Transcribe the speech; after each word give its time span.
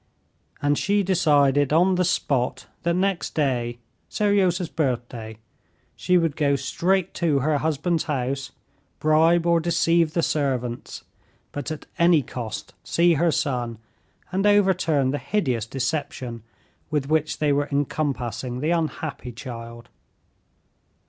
And 0.63 0.79
she 0.79 1.03
decided 1.03 1.71
on 1.71 1.93
the 1.93 2.03
spot 2.03 2.65
that 2.81 2.95
next 2.95 3.35
day, 3.35 3.77
Seryozha's 4.09 4.67
birthday, 4.67 5.37
she 5.95 6.17
would 6.17 6.35
go 6.35 6.55
straight 6.55 7.13
to 7.13 7.41
her 7.41 7.59
husband's 7.59 8.05
house, 8.05 8.49
bribe 8.99 9.45
or 9.45 9.59
deceive 9.59 10.13
the 10.13 10.23
servants, 10.23 11.03
but 11.51 11.69
at 11.69 11.85
any 11.99 12.23
cost 12.23 12.73
see 12.83 13.13
her 13.13 13.29
son 13.31 13.77
and 14.31 14.47
overturn 14.47 15.11
the 15.11 15.19
hideous 15.19 15.67
deception 15.67 16.41
with 16.89 17.07
which 17.07 17.37
they 17.37 17.53
were 17.53 17.69
encompassing 17.71 18.59
the 18.59 18.71
unhappy 18.71 19.31
child. 19.31 19.87